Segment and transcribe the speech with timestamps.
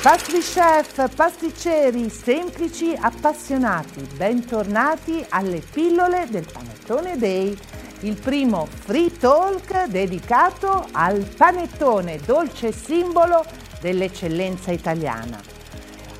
[0.00, 7.58] Pastry chef, pasticceri, semplici, appassionati, bentornati alle pillole del Panettone Day,
[8.02, 13.44] il primo free talk dedicato al panettone, dolce simbolo
[13.80, 15.40] dell'eccellenza italiana.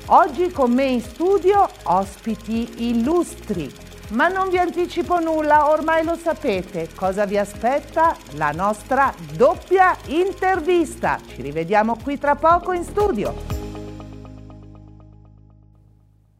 [0.07, 3.73] Oggi con me in studio ospiti illustri,
[4.09, 6.89] ma non vi anticipo nulla, ormai lo sapete.
[6.93, 8.13] Cosa vi aspetta?
[8.33, 11.17] La nostra doppia intervista.
[11.25, 13.58] Ci rivediamo qui tra poco in studio.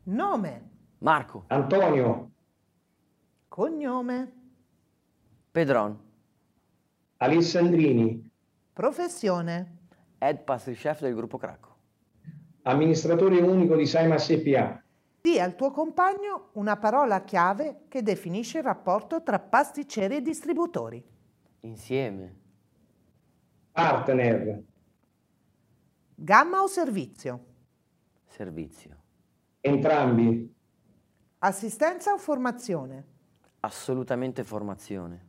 [0.09, 0.69] Nome.
[0.99, 1.43] Marco.
[1.47, 2.31] Antonio.
[3.47, 4.33] Cognome.
[5.51, 5.99] Pedron.
[7.17, 8.27] Alessandrini.
[8.73, 9.77] Professione.
[10.17, 11.75] Head pastry chef del gruppo Cracco.
[12.63, 14.81] Amministratore unico di Saima SPA.
[15.21, 21.03] Dì al tuo compagno una parola chiave che definisce il rapporto tra pasticceri e distributori.
[21.61, 22.35] Insieme.
[23.71, 24.63] Partner.
[26.15, 27.45] Gamma o servizio?
[28.25, 28.98] Servizio.
[29.61, 30.55] Entrambi.
[31.39, 33.05] Assistenza o formazione?
[33.61, 35.27] Assolutamente formazione.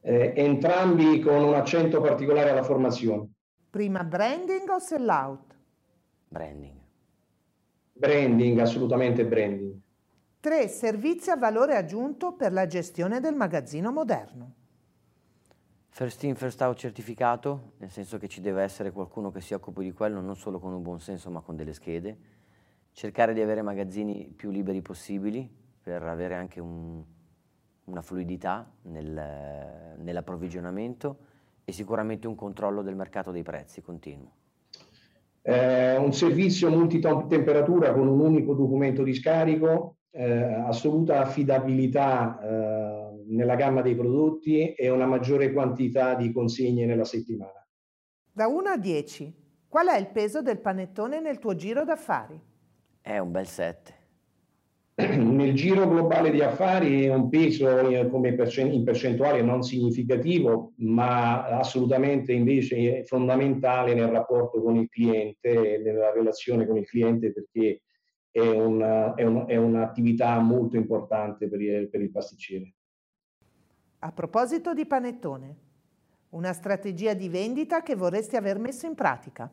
[0.00, 3.30] Eh, entrambi con un accento particolare alla formazione.
[3.70, 5.56] Prima branding o sell-out?
[6.28, 6.78] Branding.
[7.92, 9.80] Branding, assolutamente branding.
[10.40, 10.68] 3.
[10.68, 14.54] Servizi a valore aggiunto per la gestione del magazzino moderno.
[15.88, 19.84] First in, first out certificato, nel senso che ci deve essere qualcuno che si occupi
[19.84, 22.18] di quello non solo con un buon senso ma con delle schede.
[22.92, 25.50] Cercare di avere magazzini più liberi possibili
[25.82, 27.02] per avere anche un,
[27.84, 31.16] una fluidità nel, nell'approvvigionamento
[31.64, 34.30] e sicuramente un controllo del mercato dei prezzi continuo.
[35.40, 43.56] Eh, un servizio multitemperatura con un unico documento di scarico, eh, assoluta affidabilità eh, nella
[43.56, 47.66] gamma dei prodotti e una maggiore quantità di consegne nella settimana.
[48.30, 49.34] Da 1 a 10,
[49.66, 52.50] qual è il peso del panettone nel tuo giro d'affari?
[53.02, 53.94] È un bel 7.
[54.94, 57.66] Nel giro globale di affari è un peso
[58.10, 66.12] come in percentuale non significativo, ma assolutamente invece fondamentale nel rapporto con il cliente, nella
[66.12, 67.82] relazione con il cliente, perché
[68.30, 72.72] è, una, è, un, è un'attività molto importante per il, per il pasticcere.
[73.98, 75.56] A proposito di panettone,
[76.30, 79.50] una strategia di vendita che vorresti aver messo in pratica?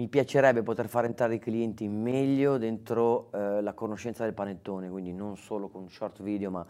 [0.00, 5.12] Mi piacerebbe poter far entrare i clienti meglio dentro eh, la conoscenza del panettone, quindi
[5.12, 6.64] non solo con short video, ma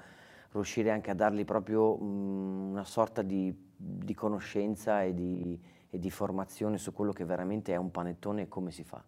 [0.50, 5.56] riuscire anche a dargli proprio mh, mm, una sorta di, di conoscenza e di,
[5.90, 9.00] e di formazione su quello che veramente è un panettone e come si fa.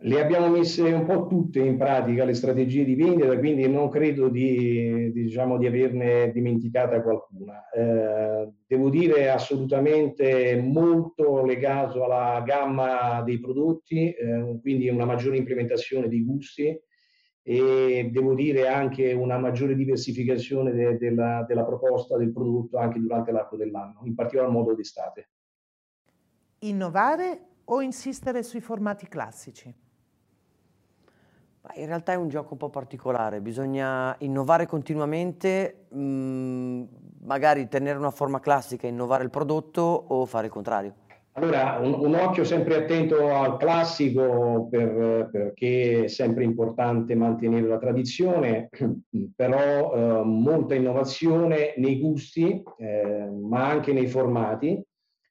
[0.00, 4.28] Le abbiamo messe un po' tutte in pratica le strategie di vendita, quindi non credo
[4.28, 7.68] di, diciamo, di averne dimenticata qualcuna.
[7.70, 16.06] Eh, devo dire assolutamente molto legato alla gamma dei prodotti, eh, quindi una maggiore implementazione
[16.06, 16.80] dei gusti
[17.42, 23.00] e devo dire anche una maggiore diversificazione de, de la, della proposta del prodotto anche
[23.00, 25.30] durante l'arco dell'anno, in particolar modo d'estate.
[26.60, 29.86] Innovare o insistere sui formati classici?
[31.76, 36.82] In realtà è un gioco un po' particolare, bisogna innovare continuamente, mh, mm,
[37.24, 40.94] magari tenere una forma classica, innovare il prodotto o fare il contrario.
[41.38, 47.78] Allora, un, un occhio sempre attento al classico per, perché è sempre importante mantenere la
[47.78, 48.68] tradizione,
[49.36, 54.82] però eh, molta innovazione nei gusti, eh, ma anche nei formati.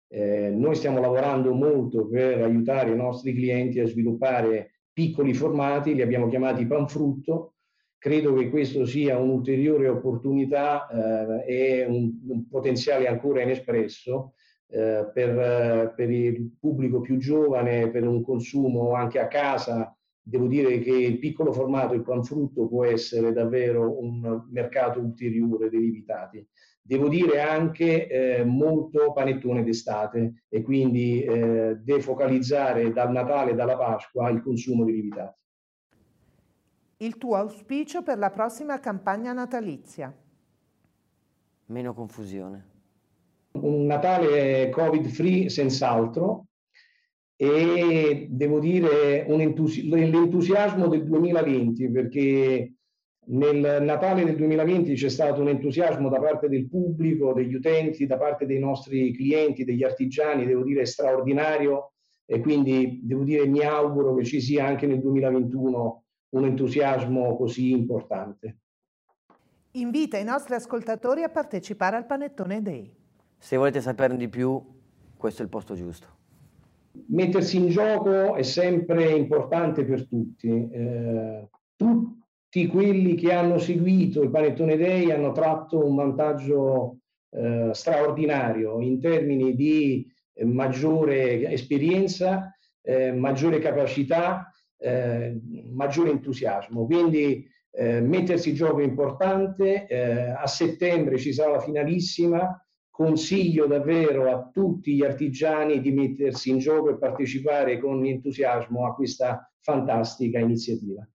[0.10, 6.02] Eh, noi stiamo lavorando molto per aiutare i nostri clienti a sviluppare piccoli formati, li
[6.02, 7.58] abbiamo chiamati panfrutto.
[8.00, 10.88] Credo che questo sia un'ulteriore opportunità
[11.46, 14.34] eh, e un, un, potenziale ancora inespresso
[14.70, 19.96] eh, per, per, il pubblico più giovane, per un consumo anche a casa.
[20.20, 25.80] Devo dire che il piccolo formato, il panfrutto, può essere davvero un mercato ulteriore dei
[25.80, 26.44] lievitati
[26.88, 33.76] devo dire anche eh, molto panettone d'estate e quindi eh, defocalizzare dal Natale e dalla
[33.76, 35.36] Pasqua il consumo di lievitati.
[37.00, 40.16] Il tuo auspicio per la prossima campagna natalizia?
[41.66, 42.66] Meno confusione.
[43.52, 46.46] Un Natale covid free senz'altro
[47.36, 52.77] e devo dire entusi- l'entusiasmo del 2020 perché
[53.30, 58.18] nel Natale del 2020 c'è stato un entusiasmo da parte del pubblico, degli utenti, da
[58.18, 61.94] parte dei nostri clienti, degli artigiani, devo dire straordinario
[62.26, 67.72] e quindi devo dire mi auguro che ci sia anche nel 2021 un entusiasmo così
[67.72, 68.58] importante.
[69.72, 72.96] Invita i nostri ascoltatori a partecipare al Panettone Day.
[73.38, 74.62] Se volete saperne di più,
[75.16, 76.08] questo è il posto giusto.
[77.10, 80.70] mettersi in gioco è sempre importante per tutti.
[80.70, 81.50] Eh,
[82.50, 87.00] tutti quelli che hanno seguito il Panettone Day hanno tratto un vantaggio
[87.30, 95.38] eh, straordinario in termini di eh, maggiore esperienza, eh, maggiore capacità, eh,
[95.74, 96.86] maggiore entusiasmo.
[96.86, 99.86] Quindi eh, mettersi in gioco è importante.
[100.36, 106.58] a settembre ci sarà la finalissima consiglio davvero a tutti gli artigiani di mettersi in
[106.58, 111.08] gioco e partecipare con entusiasmo a questa fantastica iniziativa.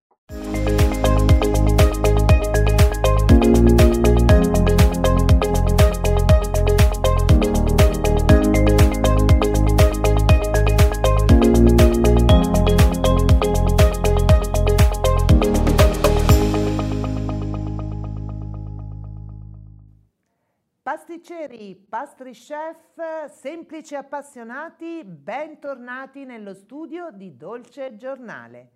[21.12, 28.70] Pasticceri, pastry chef, semplici appassionati, bentornati nello studio di Dolce Giornale.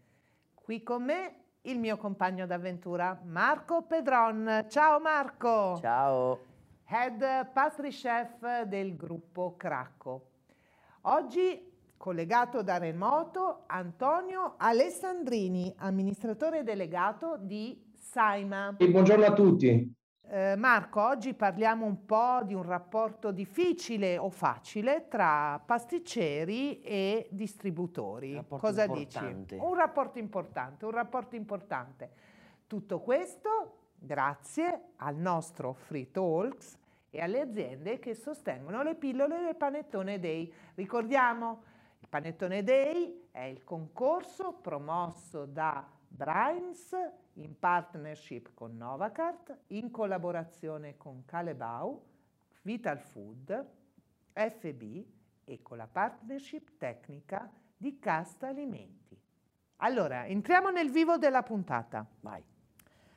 [0.52, 4.66] Qui con me il mio compagno d'avventura Marco Pedron.
[4.68, 5.78] Ciao Marco!
[5.80, 6.40] Ciao!
[6.86, 10.26] Head pastry chef del gruppo Cracco.
[11.04, 18.74] Oggi collegato da remoto Antonio Alessandrini, amministratore delegato di Saima.
[18.76, 19.94] E buongiorno a tutti.
[20.28, 27.28] Eh, Marco, oggi parliamo un po' di un rapporto difficile o facile tra pasticceri e
[27.30, 28.44] distributori.
[28.48, 29.54] Cosa importante.
[29.54, 29.64] dici?
[29.64, 32.10] Un rapporto importante, un rapporto importante.
[32.66, 36.76] Tutto questo grazie al nostro Free Talks
[37.10, 40.52] e alle aziende che sostengono le pillole del Panettone Day.
[40.74, 41.62] Ricordiamo,
[42.00, 45.86] il Panettone Day è il concorso promosso da
[46.16, 46.96] Brimes
[47.34, 52.02] in partnership con Novacart, in collaborazione con Calebau,
[52.62, 53.66] Vital Food,
[54.32, 55.04] FB
[55.44, 59.20] e con la partnership tecnica di Casta Alimenti.
[59.76, 62.06] Allora, entriamo nel vivo della puntata.
[62.20, 62.42] Vai.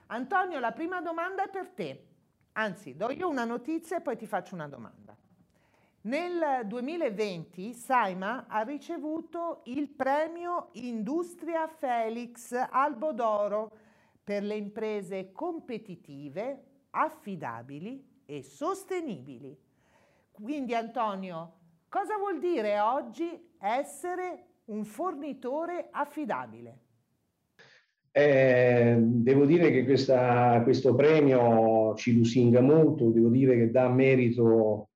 [0.08, 2.08] Antonio, la prima domanda è per te.
[2.54, 5.09] Anzi, do io una notizia e poi ti faccio una domanda.
[6.02, 13.72] Nel 2020 Saima ha ricevuto il premio Industria Felix Albo d'Oro
[14.24, 19.54] per le imprese competitive, affidabili e sostenibili.
[20.32, 21.54] Quindi Antonio,
[21.90, 26.78] cosa vuol dire oggi essere un fornitore affidabile?
[28.12, 34.88] Eh, devo dire che questa, questo premio ci lusinga molto, devo dire che dà merito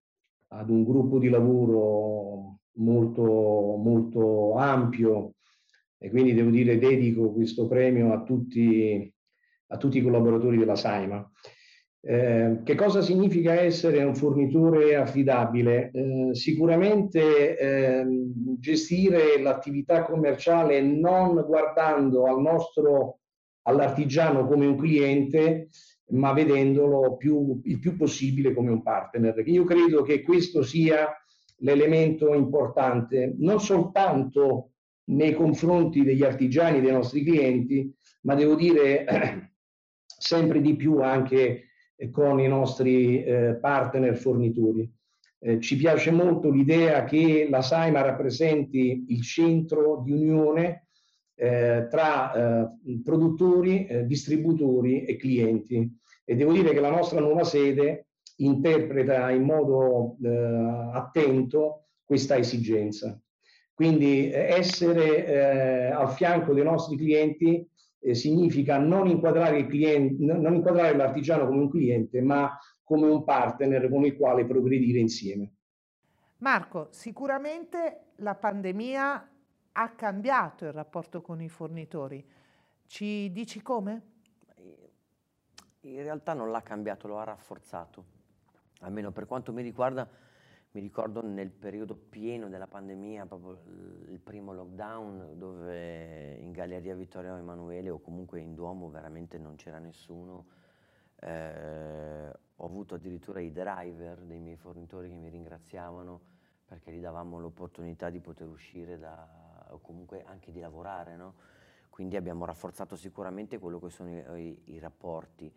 [0.55, 5.33] ad un gruppo di lavoro molto, molto ampio
[5.97, 9.11] e quindi devo dire dedico questo premio a tutti,
[9.67, 11.25] a tutti i collaboratori della Saima.
[12.05, 15.89] Eh, che cosa significa essere un fornitore affidabile?
[15.91, 18.05] Eh, sicuramente eh,
[18.59, 23.19] gestire l'attività commerciale non guardando al nostro,
[23.61, 25.69] all'artigiano come un cliente,
[26.11, 29.41] ma vedendolo più, il più possibile come un partner.
[29.47, 31.09] Io credo che questo sia
[31.57, 34.71] l'elemento importante, non soltanto
[35.05, 39.05] nei confronti degli artigiani, dei nostri clienti, ma devo dire
[40.05, 41.69] sempre di più anche
[42.11, 44.89] con i nostri eh, partner fornitori.
[45.39, 50.82] Eh, ci piace molto l'idea che la Saima rappresenti il centro di unione
[51.43, 52.69] eh, tra eh,
[53.03, 58.07] produttori, eh, distributori e clienti e devo dire che la nostra nuova sede
[58.37, 63.19] interpreta in modo eh, attento questa esigenza.
[63.73, 67.67] Quindi eh, essere eh, al fianco dei nostri clienti
[68.11, 74.03] significa non inquadrare, cliente, non inquadrare l'artigiano come un cliente, ma come un partner con
[74.03, 75.53] il quale progredire insieme.
[76.39, 79.32] Marco, sicuramente la pandemia
[79.73, 82.25] ha cambiato il rapporto con i fornitori.
[82.85, 84.11] Ci dici come?
[85.81, 88.21] In realtà non l'ha cambiato, lo ha rafforzato.
[88.79, 90.07] Almeno per quanto mi riguarda,
[90.71, 93.61] mi ricordo nel periodo pieno della pandemia, proprio
[94.09, 99.79] il primo lockdown, dove in Galleria Vittorio Emanuele o comunque in Duomo veramente non c'era
[99.79, 100.45] nessuno.
[101.15, 106.21] Eh, ho avuto addirittura i driver dei miei fornitori che mi ringraziavano
[106.65, 109.42] perché gli davamo l'opportunità di poter uscire da,
[109.73, 111.15] o comunque anche di lavorare.
[111.15, 111.35] No?
[111.89, 115.53] Quindi abbiamo rafforzato sicuramente quello che sono i, i, i rapporti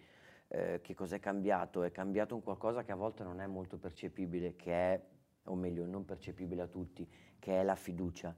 [0.49, 1.83] eh, che cos'è cambiato?
[1.83, 5.03] È cambiato un qualcosa che a volte non è molto percepibile, che è,
[5.45, 7.09] o meglio, non percepibile a tutti,
[7.39, 8.35] che è la fiducia.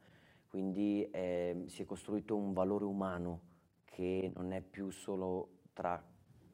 [0.48, 3.40] Quindi eh, si è costruito un valore umano
[3.84, 6.02] che non è più solo tra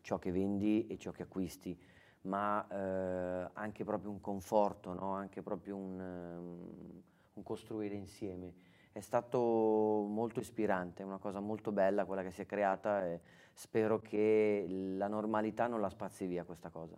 [0.00, 1.78] ciò che vendi e ciò che acquisti,
[2.22, 5.12] ma eh, anche proprio un conforto, no?
[5.12, 7.02] anche proprio un, um,
[7.34, 8.72] un costruire insieme.
[8.94, 13.20] È stato molto ispirante, è una cosa molto bella quella che si è creata e
[13.52, 16.96] spero che la normalità non la spazi via questa cosa.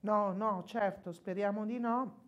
[0.00, 2.22] No, no, certo, speriamo di no.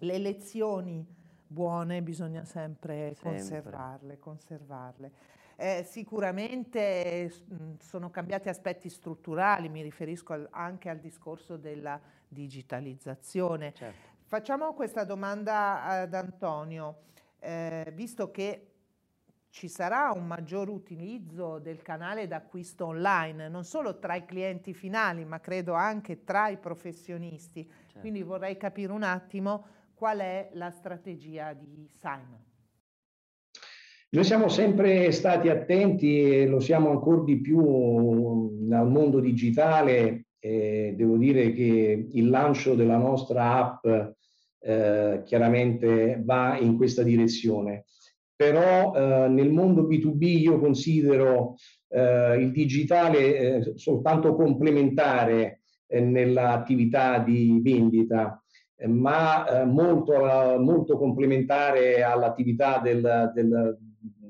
[0.00, 1.02] Le lezioni
[1.46, 3.30] buone bisogna sempre, sempre.
[3.30, 5.12] conservarle, conservarle.
[5.56, 13.72] Eh, sicuramente mh, sono cambiati aspetti strutturali, mi riferisco al, anche al discorso della digitalizzazione.
[13.72, 14.14] Certo.
[14.26, 17.04] Facciamo questa domanda ad Antonio,
[17.40, 18.66] eh, visto che
[19.56, 25.24] ci sarà un maggior utilizzo del canale d'acquisto online, non solo tra i clienti finali,
[25.24, 27.64] ma credo anche tra i professionisti.
[27.64, 28.00] Certo.
[28.00, 29.64] Quindi vorrei capire un attimo
[29.94, 32.44] qual è la strategia di Simon.
[34.10, 40.26] Noi siamo sempre stati attenti e lo siamo ancora di più nel mondo digitale.
[40.38, 43.86] Eh, devo dire che il lancio della nostra app
[44.66, 47.84] eh, chiaramente va in questa direzione.
[48.34, 51.54] Però eh, nel mondo B2B io considero
[51.88, 58.40] eh, il digitale eh, soltanto complementare eh, nell'attività di vendita
[58.88, 60.12] ma molto,
[60.58, 63.78] molto complementare all'attività del, del,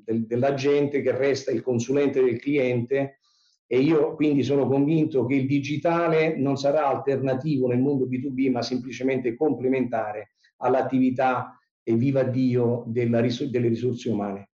[0.04, 3.18] del, dell'agente che resta il consulente del cliente
[3.66, 8.62] e io quindi sono convinto che il digitale non sarà alternativo nel mondo B2B ma
[8.62, 14.48] semplicemente complementare all'attività e viva Dio della, delle risorse umane.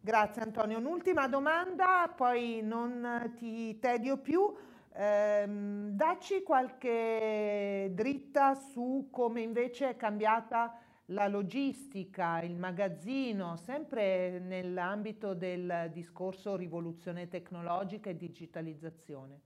[0.00, 0.78] Grazie Antonio.
[0.78, 4.52] Un'ultima domanda, poi non ti tedio più.
[4.94, 10.78] Eh, dacci qualche dritta su come invece è cambiata
[11.08, 19.40] la logistica, il magazzino, sempre nell'ambito del discorso rivoluzione tecnologica e digitalizzazione?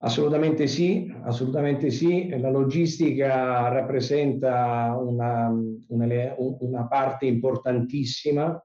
[0.00, 2.28] Assolutamente sì, assolutamente sì.
[2.38, 5.48] La logistica rappresenta una,
[5.88, 8.62] una, una parte importantissima.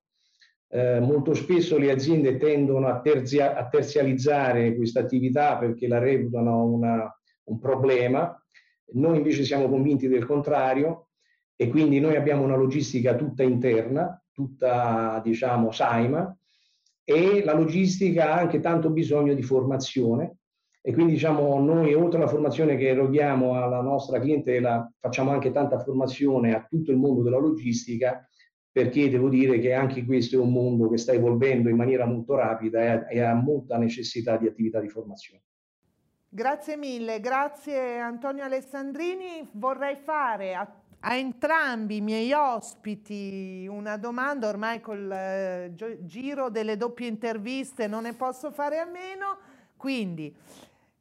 [0.68, 6.66] Eh, molto spesso le aziende tendono a, terzia, a terzializzare questa attività perché la reputano
[6.66, 8.38] una, un problema.
[8.94, 11.08] Noi invece siamo convinti del contrario
[11.56, 16.36] e quindi noi abbiamo una logistica tutta interna, tutta diciamo Saima
[17.04, 20.38] e la logistica ha anche tanto bisogno di formazione
[20.82, 25.80] e quindi diciamo noi oltre alla formazione che eroghiamo alla nostra clientela facciamo anche tanta
[25.80, 28.28] formazione a tutto il mondo della logistica
[28.74, 32.36] perché devo dire che anche questo è un mondo che sta evolvendo in maniera molto
[32.36, 35.44] rapida e ha molta necessità di attività di formazione.
[36.28, 39.48] Grazie mille, grazie Antonio Alessandrini.
[39.52, 46.78] Vorrei fare a a entrambi i miei ospiti una domanda, ormai col eh, giro delle
[46.78, 49.38] doppie interviste non ne posso fare a meno,
[49.76, 50.34] quindi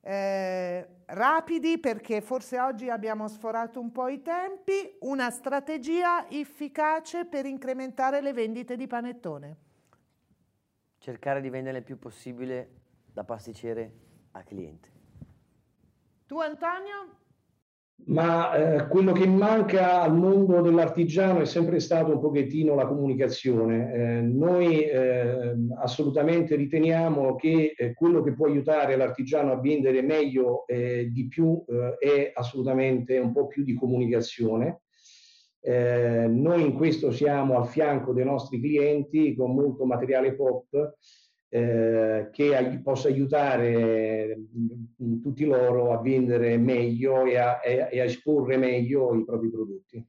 [0.00, 7.46] eh, rapidi perché forse oggi abbiamo sforato un po' i tempi, una strategia efficace per
[7.46, 9.56] incrementare le vendite di panettone.
[10.98, 12.70] Cercare di vendere il più possibile
[13.12, 13.92] da pasticcere
[14.32, 14.90] al cliente.
[16.26, 17.20] Tu Antonio?
[18.04, 23.92] Ma eh, quello che manca al mondo dell'artigiano è sempre stato un pochettino la comunicazione.
[23.92, 30.66] Eh, noi eh, assolutamente riteniamo che eh, quello che può aiutare l'artigiano a vendere meglio
[30.66, 34.80] e di più eh, è assolutamente un po' più di comunicazione.
[35.64, 40.96] Eh, noi in questo siamo al fianco dei nostri clienti con molto materiale pop
[41.54, 48.00] eh, che ai- possa aiutare mh, mm, tutti loro a vendere meglio e a, e
[48.00, 50.06] a esporre meglio i propri prodotti.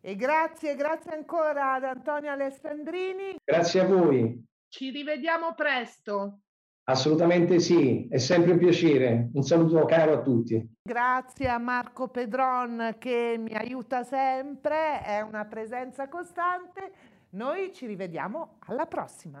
[0.00, 3.36] E grazie, grazie ancora ad Antonio Alessandrini.
[3.44, 4.42] Grazie a voi.
[4.68, 6.38] Ci rivediamo presto.
[6.84, 9.30] Assolutamente sì, è sempre un piacere.
[9.34, 10.76] Un saluto caro a tutti.
[10.82, 16.92] Grazie a Marco Pedron che mi aiuta sempre, è una presenza costante.
[17.30, 19.40] Noi ci rivediamo alla prossima.